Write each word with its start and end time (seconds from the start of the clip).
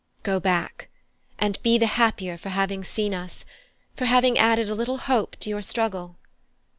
Go 0.23 0.39
back 0.39 0.89
and 1.37 1.61
be 1.61 1.77
the 1.77 1.85
happier 1.85 2.35
for 2.35 2.49
having 2.49 2.83
seen 2.83 3.13
us, 3.13 3.45
for 3.95 4.05
having 4.05 4.35
added 4.35 4.67
a 4.67 4.73
little 4.73 4.97
hope 4.97 5.35
to 5.41 5.49
your 5.51 5.61
struggle. 5.61 6.17